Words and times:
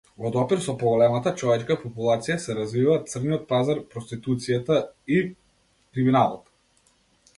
Во 0.21 0.29
допир 0.35 0.61
со 0.67 0.73
поголемата 0.83 1.33
човечка 1.41 1.77
популација 1.83 2.37
се 2.45 2.55
развиваат 2.61 3.11
црниот 3.13 3.45
пазар, 3.53 3.83
проституцијата 3.93 4.81
и 5.19 5.21
криминалот. 5.31 6.51